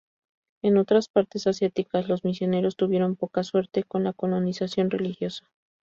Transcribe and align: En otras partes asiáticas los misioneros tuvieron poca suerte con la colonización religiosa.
En 0.63 0.79
otras 0.79 1.09
partes 1.09 1.45
asiáticas 1.45 2.07
los 2.09 2.23
misioneros 2.23 2.75
tuvieron 2.75 3.15
poca 3.15 3.43
suerte 3.43 3.83
con 3.83 4.03
la 4.03 4.13
colonización 4.13 4.89
religiosa. 4.89 5.47